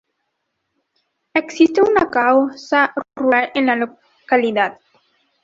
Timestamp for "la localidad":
3.67-4.79